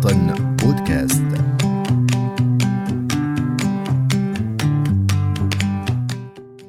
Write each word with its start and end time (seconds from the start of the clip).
وطن 0.00 0.34
بودكاست. 0.62 1.22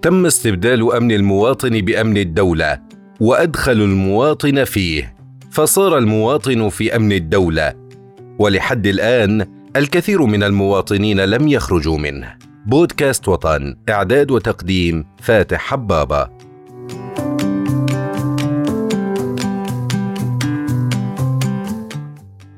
تم 0.02 0.26
استبدال 0.26 0.94
أمن 0.94 1.12
المواطن 1.12 1.82
بأمن 1.82 2.18
الدولة 2.18 2.80
وادخلوا 3.20 3.86
المواطن 3.86 4.64
فيه. 4.64 5.16
فصار 5.52 5.98
المواطن 5.98 6.70
في 6.70 6.96
أمن 6.96 7.12
الدولة 7.12 7.74
ولحد 8.40 8.88
الآن 8.88 9.46
الكثير 9.76 10.26
من 10.26 10.44
المواطنين 10.44 11.20
لم 11.20 11.48
يخرجوا 11.48 11.98
منه. 11.98 12.36
بودكاست 12.66 13.28
وطن 13.28 13.76
إعداد 13.90 14.32
وتقديم 14.32 15.06
فاتح 15.22 15.60
حبابة. 15.60 16.41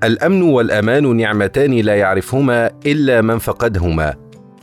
الأمن 0.04 0.42
والأمان 0.42 1.16
نعمتان 1.18 1.74
لا 1.74 1.96
يعرفهما 1.96 2.71
إلا 2.86 3.21
من 3.21 3.38
فقدهما 3.38 4.14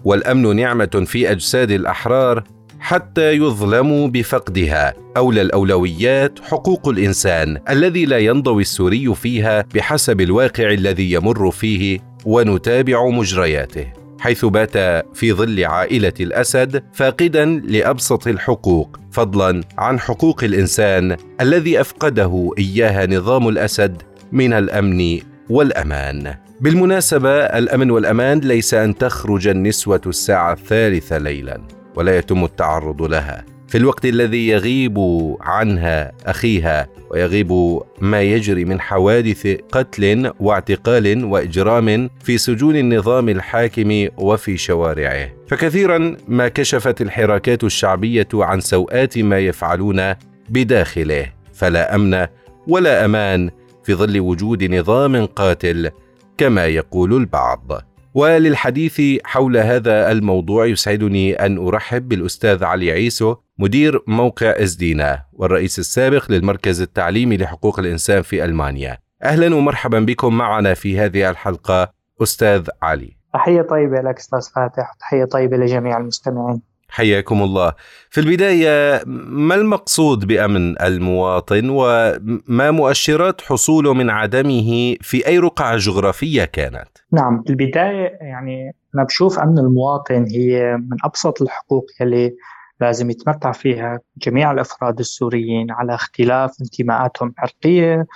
والأمن 0.04 0.56
نعمة 0.56 1.04
في 1.06 1.30
أجساد 1.30 1.70
الأحرار 1.70 2.44
حتى 2.80 3.32
يظلموا 3.32 4.08
بفقدها 4.08 4.94
أولى 5.16 5.42
الأولويات 5.42 6.38
حقوق 6.42 6.88
الإنسان 6.88 7.58
الذي 7.70 8.04
لا 8.04 8.18
ينضوي 8.18 8.62
السوري 8.62 9.14
فيها 9.14 9.64
بحسب 9.74 10.20
الواقع 10.20 10.70
الذي 10.70 11.12
يمر 11.12 11.50
فيه 11.50 12.00
ونتابع 12.24 13.08
مجرياته 13.08 13.86
حيث 14.18 14.44
بات 14.44 14.76
في 15.14 15.32
ظل 15.32 15.64
عائلة 15.64 16.12
الأسد 16.20 16.82
فاقدا 16.92 17.44
لأبسط 17.44 18.26
الحقوق 18.26 19.00
فضلا 19.10 19.62
عن 19.78 20.00
حقوق 20.00 20.44
الإنسان 20.44 21.16
الذي 21.40 21.80
أفقده 21.80 22.50
إياها 22.58 23.06
نظام 23.06 23.48
الأسد 23.48 24.02
من 24.32 24.52
الأمن 24.52 25.20
والأمان. 25.50 26.34
بالمناسبة 26.60 27.30
الأمن 27.30 27.90
والأمان 27.90 28.38
ليس 28.38 28.74
أن 28.74 28.98
تخرج 28.98 29.48
النسوة 29.48 30.00
الساعة 30.06 30.52
الثالثة 30.52 31.18
ليلا 31.18 31.60
ولا 31.96 32.18
يتم 32.18 32.44
التعرض 32.44 33.02
لها. 33.02 33.44
في 33.68 33.78
الوقت 33.78 34.04
الذي 34.04 34.48
يغيب 34.48 34.98
عنها 35.40 36.12
أخيها 36.26 36.88
ويغيب 37.10 37.80
ما 38.00 38.22
يجري 38.22 38.64
من 38.64 38.80
حوادث 38.80 39.56
قتل 39.72 40.32
واعتقال 40.40 41.24
وإجرام 41.24 42.10
في 42.24 42.38
سجون 42.38 42.76
النظام 42.76 43.28
الحاكم 43.28 44.08
وفي 44.18 44.56
شوارعه. 44.56 45.28
فكثيرا 45.48 46.16
ما 46.28 46.48
كشفت 46.48 47.00
الحراكات 47.00 47.64
الشعبية 47.64 48.28
عن 48.34 48.60
سوءات 48.60 49.18
ما 49.18 49.38
يفعلون 49.38 50.14
بداخله. 50.48 51.26
فلا 51.54 51.94
أمن 51.94 52.26
ولا 52.66 53.04
أمان 53.04 53.50
في 53.82 53.94
ظل 53.94 54.20
وجود 54.20 54.64
نظام 54.64 55.26
قاتل 55.26 55.90
كما 56.38 56.66
يقول 56.66 57.16
البعض 57.16 57.72
وللحديث 58.14 59.02
حول 59.24 59.56
هذا 59.56 60.12
الموضوع 60.12 60.66
يسعدني 60.66 61.32
أن 61.34 61.58
أرحب 61.58 62.08
بالأستاذ 62.08 62.64
علي 62.64 62.92
عيسو 62.92 63.36
مدير 63.58 64.02
موقع 64.06 64.50
إزدينا 64.50 65.24
والرئيس 65.32 65.78
السابق 65.78 66.30
للمركز 66.30 66.80
التعليمي 66.80 67.36
لحقوق 67.36 67.78
الإنسان 67.78 68.22
في 68.22 68.44
ألمانيا. 68.44 68.98
أهلا 69.22 69.54
ومرحبا 69.54 70.00
بكم 70.00 70.38
معنا 70.38 70.74
في 70.74 70.98
هذه 71.00 71.30
الحلقة 71.30 71.92
أستاذ 72.22 72.68
علي. 72.82 73.16
تحية 73.34 73.62
طيبة 73.62 74.00
لك 74.00 74.18
أستاذ 74.18 74.52
فاتح، 74.54 74.92
تحية 75.00 75.24
طيبة 75.24 75.56
لجميع 75.56 75.98
المستمعين. 75.98 76.69
حياكم 76.90 77.42
الله. 77.42 77.72
في 78.10 78.20
البداية 78.20 79.02
ما 79.06 79.54
المقصود 79.54 80.26
بأمن 80.26 80.82
المواطن 80.82 81.68
وما 81.70 82.70
مؤشرات 82.70 83.40
حصوله 83.40 83.94
من 83.94 84.10
عدمه 84.10 84.96
في 85.00 85.26
أي 85.26 85.38
رقعة 85.38 85.76
جغرافية 85.76 86.44
كانت؟ 86.44 86.88
نعم، 87.12 87.42
في 87.42 87.50
البداية 87.50 88.18
يعني 88.20 88.74
أنا 88.94 89.04
بشوف 89.04 89.38
أمن 89.38 89.58
المواطن 89.58 90.26
هي 90.30 90.76
من 90.76 90.96
أبسط 91.04 91.42
الحقوق 91.42 91.86
يلي 92.00 92.34
لازم 92.80 93.10
يتمتع 93.10 93.52
فيها 93.52 94.00
جميع 94.16 94.52
الأفراد 94.52 94.98
السوريين 94.98 95.70
على 95.70 95.94
اختلاف 95.94 96.56
انتماءاتهم 96.60 97.34
العرقيه 97.38 98.06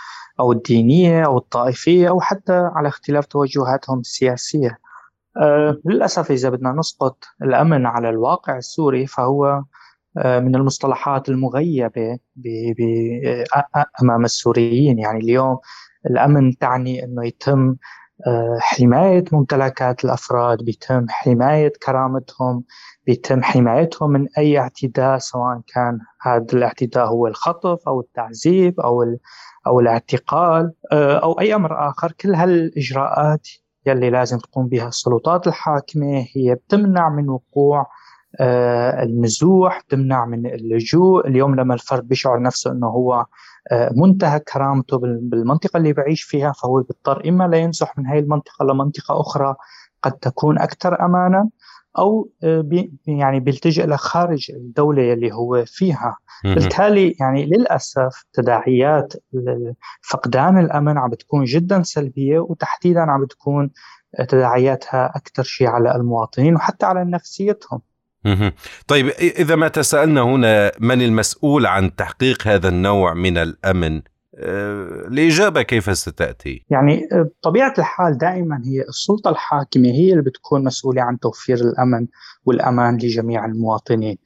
أو 0.40 0.52
الدينية 0.52 1.24
أو 1.26 1.38
الطائفية 1.38 2.08
أو 2.08 2.20
حتى 2.20 2.70
على 2.74 2.88
اختلاف 2.88 3.26
توجهاتهم 3.26 4.00
السياسية. 4.00 4.78
أه 5.36 5.78
للأسف 5.84 6.30
إذا 6.30 6.48
بدنا 6.48 6.72
نسقط 6.72 7.24
الأمن 7.42 7.86
على 7.86 8.10
الواقع 8.10 8.56
السوري 8.56 9.06
فهو 9.06 9.62
أه 10.18 10.40
من 10.40 10.54
المصطلحات 10.56 11.28
المغيبة 11.28 12.18
أمام 14.02 14.24
السوريين. 14.24 14.98
يعني 14.98 15.18
اليوم 15.18 15.58
الأمن 16.10 16.58
تعني 16.58 17.04
إنه 17.04 17.26
يتم 17.26 17.76
أه 18.26 18.58
حماية 18.60 19.24
ممتلكات 19.32 20.04
الأفراد 20.04 20.64
بيتم 20.64 21.06
حماية 21.08 21.72
كرامتهم 21.86 22.64
بيتم 23.06 23.42
حمايتهم 23.42 24.10
من 24.10 24.26
أي 24.38 24.58
اعتداء 24.58 25.18
سواء 25.18 25.60
كان 25.74 25.98
هذا 26.22 26.46
الاعتداء 26.52 27.06
هو 27.06 27.26
الخطف 27.26 27.78
أو 27.88 28.00
التعذيب 28.00 28.80
أو 28.80 29.16
أو 29.66 29.80
الاعتقال 29.80 30.72
أو 30.92 31.40
أي 31.40 31.54
أمر 31.54 31.88
آخر. 31.88 32.12
كل 32.12 32.34
هالإجراءات 32.34 33.48
يلي 33.86 34.10
لازم 34.10 34.38
تقوم 34.38 34.66
بها 34.66 34.88
السلطات 34.88 35.46
الحاكمة. 35.46 36.26
هي 36.36 36.54
بتمنع 36.54 37.08
من 37.08 37.28
وقوع 37.28 37.86
النزوح 39.02 39.80
تمنع 39.80 40.24
من 40.24 40.46
اللجوء. 40.46 41.28
اليوم 41.28 41.54
لما 41.54 41.74
الفرد 41.74 42.08
بيشعر 42.08 42.42
نفسه 42.42 42.72
إنه 42.72 42.86
هو 42.86 43.24
منتهى 43.96 44.40
كرامته 44.40 44.98
بالمنطقة 44.98 45.76
اللي 45.76 45.92
بعيش 45.92 46.22
فيها 46.22 46.52
فهو 46.52 46.76
بيضطر 46.82 47.28
إما 47.28 47.44
لينزح 47.48 47.98
من 47.98 48.06
هاي 48.06 48.18
المنطقة 48.18 48.64
لمنطقة 48.64 49.20
أخرى 49.20 49.54
قد 50.02 50.12
تكون 50.12 50.58
أكثر 50.58 51.04
امانا. 51.04 51.48
أو 51.98 52.30
بي 52.42 52.92
يعني 53.06 53.40
بيلتجئ 53.40 53.86
لخارج 53.86 54.50
الدولة 54.50 55.12
اللي 55.12 55.32
هو 55.32 55.64
فيها. 55.66 56.16
بالتالي 56.44 57.16
يعني 57.20 57.46
للأسف 57.46 58.24
تداعيات 58.32 59.12
فقدان 60.02 60.58
الأمن 60.58 60.98
عم 60.98 61.10
بتكون 61.10 61.44
جدا 61.44 61.82
سلبية 61.82 62.38
وتحديدا 62.38 63.00
عم 63.00 63.24
بتكون 63.24 63.70
تداعياتها 64.28 65.12
أكثر 65.16 65.42
شيء 65.42 65.66
على 65.66 65.96
المواطنين 65.96 66.54
وحتى 66.54 66.86
على 66.86 67.04
نفسيتهم. 67.04 67.80
طيب 68.86 69.08
إذا 69.08 69.56
ما 69.56 69.68
تسالنا 69.68 70.22
هنا 70.22 70.72
من 70.80 71.02
المسؤول 71.02 71.66
عن 71.66 71.96
تحقيق 71.96 72.48
هذا 72.48 72.68
النوع 72.68 73.14
من 73.14 73.38
الأمن؟ 73.38 74.02
الإجابة 74.38 75.62
كيف 75.62 75.98
ستأتي؟ 75.98 76.64
يعني 76.70 77.08
بطبيعة 77.12 77.74
الحال 77.78 78.18
دائما 78.18 78.62
هي 78.64 78.82
السلطة 78.88 79.30
الحاكمة 79.30 79.88
هي 79.88 80.10
اللي 80.12 80.22
بتكون 80.22 80.64
مسؤولة 80.64 81.02
عن 81.02 81.18
توفير 81.18 81.56
الأمن 81.56 82.06
والأمان 82.44 82.94
لجميع 82.96 83.44
المواطنين 83.44 84.18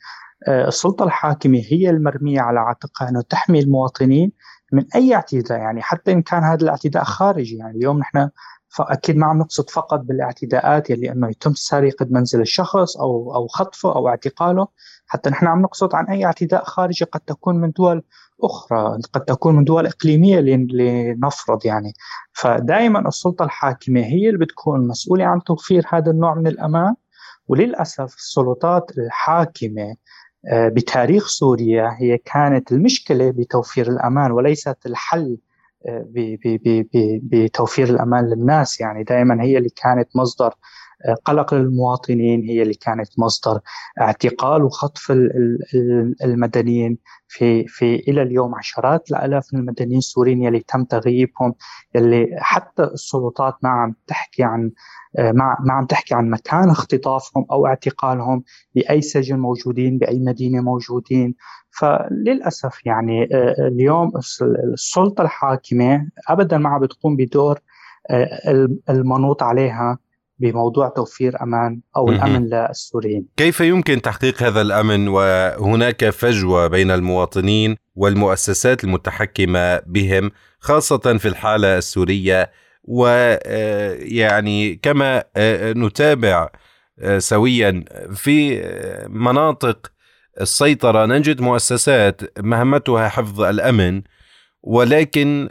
السلطة 0.49 1.05
الحاكمة 1.05 1.63
هي 1.71 1.91
المرمية 1.91 2.41
على 2.41 2.61
عاتقها 2.61 3.09
أنه 3.09 3.23
تحمي 3.23 3.61
المواطنين 3.61 4.33
من 4.73 4.85
أي 4.95 5.15
اعتداء 5.15 5.59
يعني 5.59 5.83
حتى 5.83 6.13
إن 6.13 6.23
كان 6.23 6.43
هذا 6.43 6.63
الاعتداء 6.63 7.05
خارجي 7.05 7.57
يعني 7.57 7.77
اليوم 7.77 7.99
نحن 7.99 8.29
فأكيد 8.69 9.17
ما 9.17 9.27
عم 9.27 9.39
نقصد 9.39 9.71
فقط 9.71 10.01
بالاعتداءات 10.01 10.91
يلي 10.91 11.13
إنه 11.13 11.29
يتم 11.29 11.55
سرقة 11.55 12.07
منزل 12.11 12.41
الشخص 12.41 12.97
أو 12.97 13.35
أو 13.35 13.47
خطفه 13.47 13.95
أو 13.95 14.09
اعتقاله 14.09 14.69
حتى 15.07 15.31
نحن 15.31 15.47
عم 15.47 15.63
نقصد 15.63 15.95
عن 15.95 16.07
أي 16.07 16.25
اعتداء 16.25 16.65
خارجي 16.65 17.05
قد 17.05 17.21
تكون 17.21 17.57
من 17.57 17.71
دول 17.71 18.03
أخرى 18.43 18.99
قد 19.13 19.21
تكون 19.25 19.57
من 19.57 19.65
دول 19.65 19.87
إقليمية 19.87 20.41
لنفرض 20.41 21.67
يعني. 21.67 21.93
فدائما 22.33 23.09
السلطة 23.09 23.45
الحاكمة 23.45 24.01
هي 24.01 24.29
اللي 24.29 24.39
بتكون 24.39 24.89
مسؤولة 24.89 25.25
عن 25.25 25.43
توفير 25.45 25.85
هذا 25.93 26.11
النوع 26.11 26.35
من 26.35 26.47
الأمان 26.47 26.95
وللأسف 27.49 28.15
السلطات 28.17 28.99
الحاكمة 28.99 29.97
بتاريخ 30.53 31.27
سوريا 31.27 31.97
هي 31.99 32.19
كانت 32.19 32.73
المشكلة 32.73 33.31
بتوفير 33.31 33.89
الأمان 33.89 34.31
وليست 34.31 34.87
الحل 34.87 35.39
بتوفير 37.23 37.89
الأمان 37.91 38.25
للناس. 38.31 38.81
يعني 38.81 39.05
دائما 39.05 39.43
هي 39.43 39.59
اللي 39.59 39.69
كانت 39.69 40.09
مصدر 40.17 40.55
قلق 41.25 41.55
للمواطنين 41.55 42.43
هي 42.43 42.63
اللي 42.63 42.75
كانت 42.75 43.09
مصدر 43.19 43.61
اعتقال 44.01 44.63
وخطف 44.63 45.13
المدنيين 46.25 46.99
في 47.29 47.67
في 47.67 47.95
إلى 47.95 48.23
اليوم 48.23 48.55
عشرات 48.55 49.11
الآلاف 49.11 49.55
من 49.55 49.61
المدنيين 49.61 49.99
السوريين 49.99 50.43
يلي 50.43 50.61
تم 50.61 50.85
تغييبهم 50.85 51.55
يلي 51.95 52.27
حتى 52.39 52.83
السلطات 52.83 53.55
ما 53.63 53.69
عم 53.69 53.95
تحكي 54.07 54.43
عن 54.43 54.71
ما 55.19 55.57
ما 55.61 55.73
عم 55.73 55.87
تحكي 55.87 56.15
عن 56.15 56.31
مكان 56.31 56.71
اختطافهم 56.71 57.47
أو 57.53 57.67
اعتقالهم 57.67 58.43
بأي 58.75 59.01
سجن 59.01 59.39
موجودين 59.39 59.99
بأي 59.99 60.19
مدينة 60.21 60.61
موجودين. 60.61 61.35
فللأسف 61.71 62.87
يعني 62.87 63.29
اليوم 63.59 64.13
السلطة 64.73 65.23
الحاكمة 65.23 66.09
ابدا 66.29 66.59
ما 66.59 66.69
عم 66.69 66.81
بتقوم 66.81 67.17
بدور 67.17 67.59
المنوط 68.91 69.43
عليها. 69.43 69.99
بموضوع 70.39 70.89
توفير 70.89 71.43
أمان 71.43 71.81
أو 71.97 72.09
الأمن 72.09 72.47
للسوريين. 72.47 73.27
كيف 73.37 73.61
يمكن 73.61 74.03
تحقيق 74.03 74.43
هذا 74.43 74.61
الأمن 74.61 75.09
وهناك 75.09 76.11
فجوة 76.11 76.67
بين 76.67 76.91
المواطنين 76.91 77.77
والمؤسسات 77.97 78.85
المتحكمة 78.85 79.79
بهم 79.87 80.31
خاصة 80.61 81.17
في 81.19 81.29
الحالة 81.29 81.79
السورية؟ 81.79 82.51
ويعني 82.85 84.75
كما 84.77 85.25
نتابع 85.77 86.49
سويا 87.19 87.85
في 88.15 88.63
مناطق 89.09 89.93
السيطرة 90.41 91.07
نجد 91.07 91.41
مؤسسات 91.41 92.39
مهمتها 92.39 93.09
حفظ 93.09 93.41
الأمن 93.43 94.03
ولكن 94.63 95.49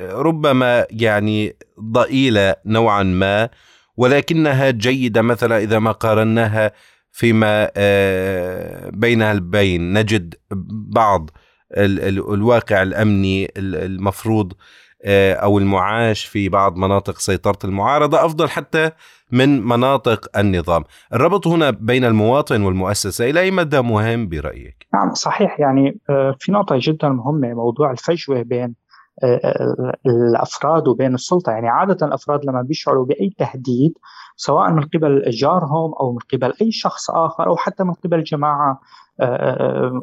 ربما 0.00 0.86
يعني 0.90 1.56
ضئيلة 1.80 2.54
نوعا 2.66 3.02
ما. 3.02 3.48
ولكنها 4.02 4.70
جيدة 4.70 5.22
مثلا 5.22 5.58
إذا 5.58 5.78
ما 5.78 5.92
قارناها 5.92 6.72
فيما 7.12 7.70
آه، 7.76 8.90
بينها 8.90 9.32
البين. 9.32 9.98
نجد 9.98 10.34
بعض 10.94 11.30
الواقع 11.72 12.82
الأمني 12.82 13.52
المفروض 13.56 14.52
آه، 15.04 15.34
أو 15.34 15.58
المعاش 15.58 16.24
في 16.24 16.48
بعض 16.48 16.76
مناطق 16.76 17.18
سيطرة 17.18 17.58
المعارضة 17.64 18.24
أفضل 18.24 18.48
حتى 18.48 18.90
من 19.32 19.62
مناطق 19.66 20.38
النظام. 20.38 20.84
الربط 21.12 21.46
هنا 21.46 21.70
بين 21.70 22.04
المواطن 22.04 22.62
والمؤسسة 22.62 23.30
إلى 23.30 23.40
أي 23.40 23.50
مدى 23.50 23.80
مهم 23.80 24.28
برأيك؟ 24.28 24.86
نعم 24.94 25.14
صحيح. 25.14 25.60
يعني 25.60 25.98
آه، 26.10 26.36
في 26.38 26.52
نقطة 26.52 26.76
جدا 26.78 27.08
مهمة 27.08 27.54
موضوع 27.54 27.90
الفجوة 27.90 28.42
بين 28.42 28.74
الأفراد 30.06 30.88
وبين 30.88 31.14
السلطة. 31.14 31.52
يعني 31.52 31.68
عادة 31.68 32.06
الأفراد 32.06 32.44
لما 32.44 32.62
بيشعروا 32.62 33.06
بأي 33.06 33.30
تهديد 33.38 33.92
سواء 34.36 34.70
من 34.70 34.82
قبل 34.82 35.30
جارهم 35.30 35.94
أو 36.00 36.12
من 36.12 36.18
قبل 36.32 36.52
أي 36.60 36.72
شخص 36.72 37.10
آخر 37.10 37.46
أو 37.46 37.56
حتى 37.56 37.84
من 37.84 37.92
قبل 37.92 38.22
جماعة 38.22 38.80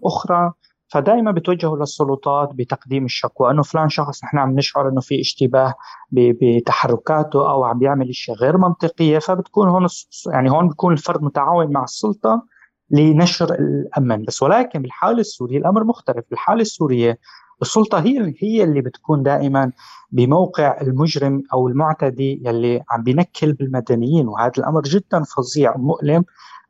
أخرى 0.03 0.51
فدائما 0.91 1.31
بتوجهوا 1.31 1.77
للسلطات 1.77 2.49
بتقديم 2.53 3.05
الشكوى. 3.05 3.51
إنه 3.51 3.63
فلان 3.63 3.89
شخص 3.89 4.23
نحن 4.23 4.37
عم 4.37 4.55
نشعر 4.55 4.89
إنه 4.89 5.01
في 5.01 5.19
اشتباه 5.21 5.73
بتحركاته 6.11 7.51
أو 7.51 7.63
عم 7.63 7.79
بيعمل 7.79 8.09
اشياء 8.09 8.37
غير 8.37 8.57
منطقيه 8.57 9.19
فبتكون 9.19 9.67
هون 9.67 9.87
يعني 10.33 10.51
هون 10.51 10.67
بيكون 10.67 10.93
الفرد 10.93 11.23
متعاون 11.23 11.71
مع 11.71 11.83
السلطة 11.83 12.43
لنشر 12.91 13.53
الأمن. 13.53 14.23
بس 14.23 14.43
ولكن 14.43 14.81
بالحالة 14.81 15.19
السورية 15.19 15.57
الأمر 15.57 15.83
مختلف. 15.83 16.25
بالحالة 16.29 16.61
السورية 16.61 17.19
السلطة 17.61 17.99
هي 17.99 18.33
هي 18.39 18.63
اللي 18.63 18.81
بتكون 18.81 19.23
دائما 19.23 19.71
بموقع 20.11 20.81
المجرم 20.81 21.43
أو 21.53 21.67
المعتدي 21.67 22.41
يلي 22.45 22.83
عم 22.89 23.03
بينكل 23.03 23.53
بالمدنيين 23.53 24.27
وهذا 24.27 24.51
الأمر 24.57 24.81
جدا 24.81 25.23
فظيع 25.23 25.75
ومؤلم 25.75 26.23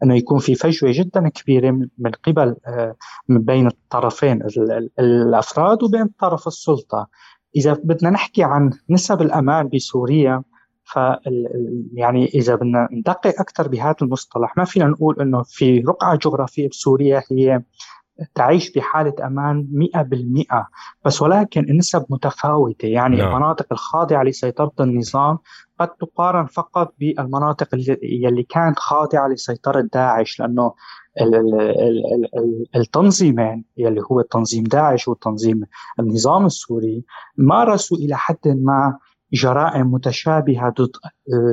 إنه 0.03 0.15
يكون 0.15 0.39
في 0.39 0.56
فجوة 0.56 0.91
جدا 0.94 1.30
كبيرة 1.30 1.71
من 1.71 2.12
قبل 2.24 2.56
آه، 2.68 2.95
من 3.27 3.41
بين 3.41 3.68
الطرفين 3.68 4.41
الأفراد 5.00 5.83
وبين 5.83 6.07
طرف 6.19 6.47
السلطة. 6.47 7.07
إذا 7.56 7.74
بدنا 7.83 8.09
نحكي 8.09 8.44
عن 8.44 8.71
نسب 8.89 9.21
الأمان 9.21 9.69
بسوريا 9.74 10.44
ف 10.83 11.00
يعني 11.94 12.25
إذا 12.25 12.56
بدنا 12.56 12.88
ندقق 12.91 13.39
أكثر 13.39 13.68
بهذا 13.68 13.95
المصطلح 14.01 14.57
ما 14.57 14.65
فينا 14.65 14.86
نقول 14.86 15.21
إنه 15.21 15.44
في 15.44 15.80
رقعة 15.80 16.15
جغرافية 16.15 16.69
بسوريا 16.69 17.24
هي 17.31 17.62
تعيش 18.36 18.71
بحالة 18.71 19.13
أمان 19.27 19.68
100% 19.95 20.66
بس 21.06 21.21
ولكن 21.21 21.62
النسب 21.69 22.06
متفاوتة 22.10 22.88
يعني 22.88 23.18
نعم. 23.18 23.27
المناطق 23.27 23.66
الخاضعة 23.71 24.24
لسيطرة 24.24 24.71
النظام 24.80 25.38
قد 25.80 25.88
تقارن 25.88 26.45
فقط 26.45 26.94
بالمناطق 27.00 27.68
اللي 28.04 28.44
كانت 28.44 28.80
خاضعة 28.80 29.27
لسيطرة 29.27 29.81
داعش 29.94 30.39
لأنه 30.39 30.74
التنظيمين 32.75 33.66
يلي 33.77 34.01
هو 34.12 34.22
تنظيم 34.22 34.63
داعش 34.63 35.07
وتنظيم 35.07 35.62
النظام 36.00 36.45
السوري 36.45 37.04
مارسوا 37.38 37.98
إلى 37.98 38.18
حد 38.18 38.38
ما 38.45 38.98
جرائم 39.34 39.94
متشابهة 39.94 40.70
ضد 40.70 40.92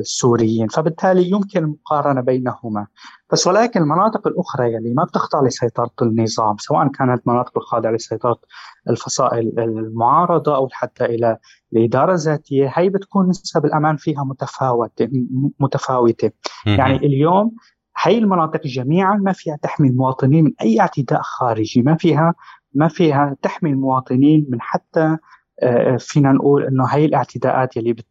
السوريين 0.00 0.68
فبالتالي 0.68 1.30
يمكن 1.30 1.64
المقارنة 1.64 2.20
بينهما. 2.20 2.86
بس 3.32 3.46
ولكن 3.46 3.80
المناطق 3.80 4.26
الأخرى 4.26 4.72
يلي 4.72 4.94
ما 4.94 5.04
بتخضع 5.04 5.46
لسيطرة 5.46 5.90
النظام 6.02 6.56
سواء 6.58 6.88
كانت 6.88 7.28
مناطق 7.28 7.58
الخاضعة 7.58 7.90
لسيطرة 7.90 8.38
الفصائل 8.90 9.60
المعارضة 9.60 10.56
أو 10.56 10.68
حتى 10.72 11.04
إلى 11.04 11.36
الإدارة 11.72 12.12
الذاتية 12.12 12.72
هي 12.74 12.88
بتكون 12.88 13.28
نسب 13.28 13.64
الأمان 13.64 13.96
فيها 13.96 14.24
متفاوتة 14.24 15.08
متفاوتة. 15.60 16.30
يعني 16.66 16.96
اليوم 16.96 17.52
هي 18.02 18.18
المناطق 18.18 18.60
جميعا 18.66 19.14
ما 19.14 19.32
فيها 19.32 19.56
تحمي 19.62 19.88
المواطنين 19.88 20.44
من 20.44 20.52
أي 20.62 20.80
اعتداء 20.80 21.20
خارجي 21.22 21.82
ما 21.82 21.96
فيها 21.96 22.34
ما 22.74 22.88
فيها 22.88 23.36
تحمي 23.42 23.70
المواطنين 23.70 24.46
من 24.48 24.60
حتى 24.60 25.00
آه، 25.00 25.18
فينا 25.98 26.32
نقول 26.32 26.64
إنه 26.64 26.86
هي 26.86 27.04
الاعتداءات 27.04 27.76
يلي 27.76 27.92
بت 27.92 28.06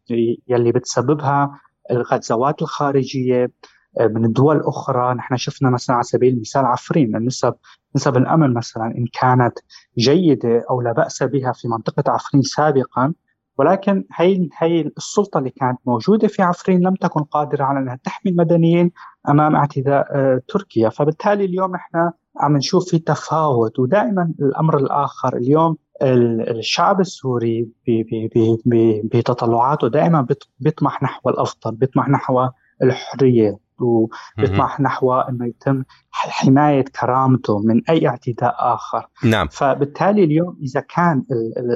يلي 0.47 0.71
بتسببها 0.71 1.59
الغزوات 1.91 2.61
الخارجية 2.61 3.51
آه، 3.99 4.07
من 4.07 4.25
الدول 4.25 4.55
الاخرى 4.57 5.13
نحن 5.13 5.37
شفنا 5.37 5.69
مثلا 5.69 5.95
على 5.95 6.03
سبيل 6.03 6.33
المثال 6.33 6.65
عفرين 6.65 7.15
النسب 7.15 7.53
نسب 7.95 8.17
الأمن 8.17 8.53
مثلا 8.53 8.85
إن 8.85 9.05
كانت 9.13 9.59
جيدة 9.97 10.65
أو 10.69 10.81
لا 10.81 10.91
بأس 10.91 11.23
بها 11.23 11.51
في 11.51 11.67
منطقة 11.67 12.11
عفرين 12.11 12.41
سابقا. 12.41 13.13
ولكن 13.57 14.05
هي 14.15 14.49
هي 14.57 14.81
السلطة 14.81 15.37
اللي 15.37 15.49
كانت 15.49 15.79
موجودة 15.85 16.27
في 16.27 16.41
عفرين 16.41 16.87
لم 16.87 16.95
تكن 16.95 17.23
قادرة 17.23 17.63
على 17.63 17.79
إنها 17.79 17.99
تحمي 18.03 18.31
المدنيين 18.31 18.91
أمام 19.29 19.55
اعتداء 19.55 20.07
آه، 20.11 20.41
تركيا. 20.47 20.89
فبالتالي 20.89 21.45
اليوم 21.45 21.75
إحنا 21.75 22.13
عم 22.37 22.57
نشوف 22.57 22.89
في 22.89 22.99
تفاوت 22.99 23.79
ودائما 23.79 24.33
الأمر 24.41 24.77
الآخر 24.77 25.37
اليوم 25.37 25.77
الشعب 26.01 26.99
السوري 26.99 27.67
بتطلعاته 29.03 29.87
دائما 29.87 30.27
بيطمح 30.59 31.03
نحو 31.03 31.29
الأفضل 31.29 31.75
بيطمح 31.75 32.09
نحو 32.09 32.49
الحرية. 32.83 33.64
وبيطمح 33.79 34.79
نحو 34.79 35.13
إنه 35.13 35.47
يتم 35.47 35.83
حماية 36.11 36.85
كرامته 37.01 37.59
من 37.59 37.81
أي 37.89 38.07
اعتداء 38.07 38.55
آخر. 38.57 39.07
نعم. 39.23 39.47
فبالتالي 39.47 40.23
اليوم 40.23 40.57
إذا 40.63 40.79
كان 40.79 41.23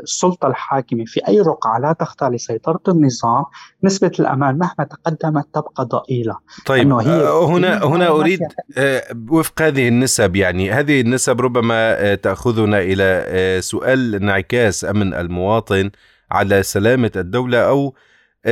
السلطة 0.03 0.47
الحاكمة 0.47 1.05
في 1.05 1.27
أي 1.27 1.41
رقعة 1.41 1.79
لا 1.79 1.93
تخضع 1.93 2.27
لسيطرة 2.29 2.81
النظام 2.87 3.43
نسبة 3.83 4.11
الأمان 4.19 4.57
مهما 4.57 4.89
تقدمت 4.89 5.47
تبقى 5.53 5.85
ضئيلة. 5.85 6.37
طيب 6.65 6.93
هي 6.93 7.21
آه، 7.21 7.45
هنا 7.45 7.85
هنا 7.85 8.07
أريد 8.07 8.39
آه، 8.77 9.03
وفق 9.29 9.61
هذه 9.61 9.87
النسب 9.87 10.35
يعني 10.35 10.71
هذه 10.71 11.01
النسب 11.01 11.41
ربما 11.41 11.75
آه، 11.75 12.15
تأخذنا 12.15 12.79
إلى 12.79 13.61
سؤال 13.61 14.15
انعكاس 14.15 14.85
أمن 14.85 15.13
المواطن 15.13 15.91
على 16.31 16.63
سلامة 16.63 17.11
الدولة 17.15 17.57
أو 17.57 17.93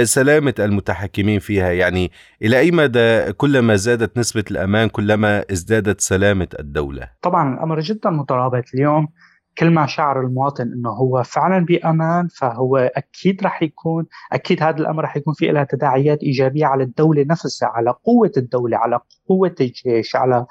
سلامة 0.04 0.54
المتحكمين 0.60 1.40
فيها. 1.40 1.72
يعني 1.72 2.12
إلى 2.42 2.60
أي 2.60 2.72
مدى 2.72 3.34
كلما 3.34 3.76
زادت 3.76 4.18
نسبة 4.18 4.44
الأمان 4.52 4.90
كلما 4.90 5.44
ازدادت 5.52 6.02
سلامة 6.02 6.48
الدولة؟ 6.60 7.10
طبعا 7.22 7.54
الأمر 7.54 7.80
جدا 7.80 8.10
مترابط. 8.10 8.64
اليوم 8.74 9.08
كل 9.58 9.70
ما 9.70 9.86
شعر 9.86 10.22
المواطن 10.22 10.64
إنه 10.64 10.90
هو 10.90 11.24
فعلا 11.24 11.66
بأمان 11.66 12.28
فهو 12.28 12.78
أكيد 12.78 13.44
رح 13.44 13.64
يكون 13.64 14.06
أكيد 14.32 14.64
هذا 14.64 14.78
الأمر 14.78 15.04
رح 15.04 15.18
يكون 15.18 15.34
في 15.34 15.48
لها 15.48 15.64
تداعيات 15.64 16.24
إيجابية 16.24 16.66
على 16.66 16.84
الدولة 16.84 17.26
نفسها 17.30 17.70
على 17.70 17.94
قوة 18.04 18.32
الدولة 18.38 18.78
على 18.78 19.00
قوة 19.30 19.56
الجيش 19.62 20.16
على 20.16 20.46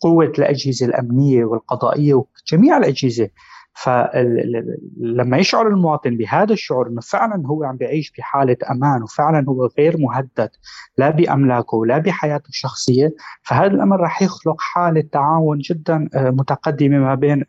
قوة 0.00 0.32
الأجهزة 0.38 0.86
الأمنية 0.86 1.44
والقضائية 1.44 2.14
وجميع 2.14 2.76
الأجهزة. 2.76 3.28
فلما 3.74 5.38
يشعر 5.38 5.66
المواطن 5.66 6.16
بهذا 6.16 6.52
الشعور 6.52 6.88
إنه 6.88 7.00
فعلا 7.00 7.46
هو 7.46 7.64
عم 7.64 7.76
بيعيش 7.76 8.12
بحالة 8.18 8.56
أمان 8.70 9.02
وفعلا 9.02 9.44
هو 9.48 9.68
غير 9.78 9.96
مهدد 9.98 10.50
لا 10.98 11.10
بأملاكه 11.10 11.76
ولا 11.76 11.98
بحياته 11.98 12.48
الشخصية 12.48 13.14
فهذا 13.42 13.66
الأمر 13.74 14.00
راح 14.00 14.22
يخلق 14.22 14.56
حالة 14.60 15.04
تعاون 15.12 15.58
جدا 15.58 16.08
آه، 16.14 16.30
متقدمة 16.30 16.98
ما 16.98 17.14
بين 17.14 17.44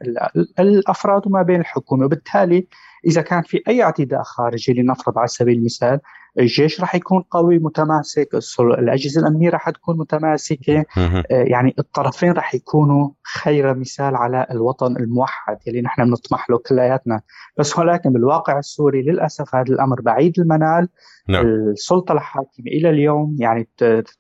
الأفراد 0.60 1.28
وما 1.28 1.42
بين 1.42 1.60
الحكومة. 1.60 2.06
وبالتالي 2.06 2.68
إذا 3.06 3.22
كان 3.22 3.42
في 3.42 3.62
أي 3.68 3.84
اعتداء 3.84 4.24
خارجي 4.24 4.74
لنفرض 4.74 5.18
على 5.18 5.28
سبيل 5.28 5.58
المثال 5.58 6.00
الجيش 6.40 6.82
راح 6.82 6.96
يكون 6.96 7.22
قوي 7.22 7.60
متماسك 7.60 8.28
الأجهزة 8.60 9.22
الأمنية 9.22 9.50
راح 9.50 9.70
تكون 9.70 9.98
متماسكة 9.98 10.86
آه، 10.98 11.26
يعني 11.32 11.76
الطرفين 11.80 12.32
راح 12.32 12.56
يكونوا 12.56 13.10
خير 13.24 13.76
مثال 13.76 14.16
على 14.16 14.48
الوطن 14.52 14.98
الموحد 14.98 15.58
اللي 15.68 15.82
نحن 15.82 16.06
بنطمح 16.06 16.50
له 16.50 16.58
كلياتنا. 16.58 17.22
بس 17.58 17.80
ولكن 17.80 18.14
بالواقع 18.14 18.60
السوري 18.60 19.02
للأسف 19.02 19.56
هذا 19.56 19.74
الأمر 19.74 20.02
بعيد 20.02 20.40
المنال. 20.40 20.88
نعم. 21.28 21.46
السلطة 21.46 22.12
الحاكمة 22.12 22.68
إلى 22.68 22.90
اليوم 22.90 23.36
يعني 23.40 23.68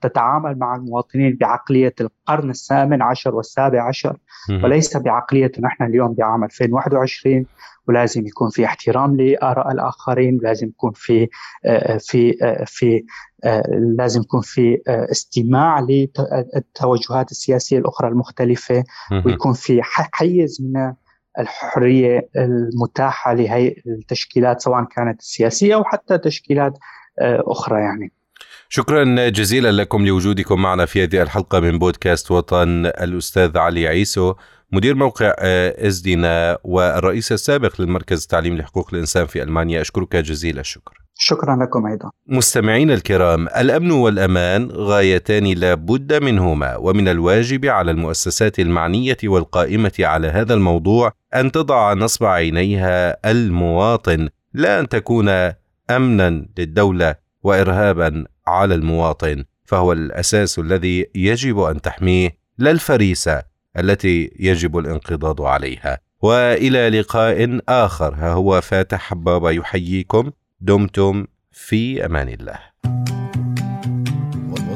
تتعامل 0.01 0.57
مع 0.57 0.75
المواطنين 0.75 1.37
بعقلية 1.39 1.93
القرن 2.01 2.49
الثامن 2.49 3.01
عشر 3.01 3.35
والسابع 3.35 3.87
عشر 3.87 4.17
وليس 4.63 4.97
بعقلية 4.97 5.51
نحن 5.59 5.83
اليوم 5.83 6.13
بعام 6.13 6.43
2021 6.43 7.45
ولازم 7.91 8.27
يكون 8.27 8.49
في 8.49 8.65
احترام 8.65 9.21
لآراء 9.21 9.71
الآخرين 9.71 10.39
ولازم 10.41 10.67
يكون 10.67 10.91
في 10.95 11.27
آه، 11.65 11.97
في 11.97 12.37
آه، 12.43 12.65
في 12.67 13.03
آه، 13.43 13.63
لازم 13.97 14.21
يكون 14.21 14.41
في 14.41 14.81
استماع 14.87 15.79
للتوجهات 15.79 17.31
السياسية 17.31 17.77
الأخرى 17.77 18.07
المختلفة 18.07 18.83
ويكون 19.25 19.53
في 19.53 19.81
حيز 19.83 20.61
من 20.61 20.93
الحرية 21.39 22.29
المتاحة 22.35 23.33
لهي 23.33 23.75
التشكيلات 23.87 24.61
سواء 24.61 24.83
كانت 24.83 25.19
السياسيه 25.19 25.75
أو 25.75 25.83
حتى 25.83 26.17
تشكيلات 26.17 26.73
أخرى 27.47 27.79
يعني. 27.79 28.11
شكرا 28.69 29.29
جزيلا 29.29 29.71
لكم 29.71 30.05
لوجودكم 30.05 30.61
معنا 30.61 30.85
في 30.85 31.03
هذه 31.03 31.21
الحلقة 31.21 31.59
من 31.59 31.79
بودكاست 31.79 32.31
وطن 32.31 32.85
الأستاذ 32.85 33.57
علي 33.57 33.87
عيسو. 33.87 34.33
مدير 34.73 34.95
موقع 34.95 35.33
إس 35.37 35.99
دينا 35.99 36.57
والرئيس 36.63 37.31
السابق 37.31 37.81
للمركز 37.81 38.21
التعليم 38.21 38.57
لحقوق 38.57 38.89
الإنسان 38.93 39.25
في 39.25 39.43
ألمانيا 39.43 39.81
أشكرك 39.81 40.15
جزيل 40.15 40.59
الشكر 40.59 41.01
شكرا 41.15 41.63
لكم 41.63 41.85
أيضا. 41.85 42.11
مستمعينا 42.27 42.93
الكرام، 42.93 43.47
الأمن 43.47 43.91
والأمان 43.91 44.71
غايتان 44.71 45.47
لا 45.47 45.73
بد 45.73 46.23
منهما، 46.23 46.75
ومن 46.75 47.07
الواجب 47.07 47.65
على 47.65 47.91
المؤسسات 47.91 48.59
المعنية 48.59 49.17
والقائمة 49.23 49.93
على 49.99 50.27
هذا 50.27 50.53
الموضوع 50.53 51.13
أن 51.35 51.51
تضع 51.51 51.93
نصب 51.93 52.25
عينيها 52.25 53.31
المواطن، 53.31 54.29
لا 54.53 54.79
أن 54.79 54.89
تكون 54.89 55.29
امنا 55.89 56.45
للدولة 56.57 57.15
وارهابا 57.43 58.25
على 58.47 58.75
المواطن، 58.75 59.43
فهو 59.65 59.91
الأساس 59.91 60.59
الذي 60.59 61.07
يجب 61.15 61.59
أن 61.59 61.81
تحميه 61.81 62.37
لا 62.57 62.71
الفريسة 62.71 63.50
التي 63.77 64.31
يجب 64.39 64.77
الانقضاض 64.77 65.41
عليها. 65.41 65.99
وإلى 66.21 66.89
لقاء 66.89 67.59
آخر 67.69 68.15
ها 68.15 68.33
هو 68.33 68.61
فاتح 68.61 68.99
حبابه 68.99 69.51
يحييكم 69.51 70.31
دمتم 70.61 71.25
في 71.51 72.05
أمان 72.05 72.29
الله. 72.29 72.59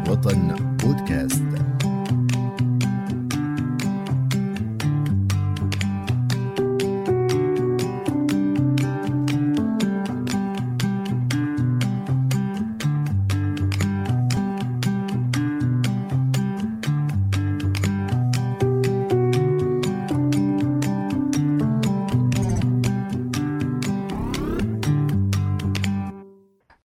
وطن 0.10 0.56
بودكاست 0.84 1.75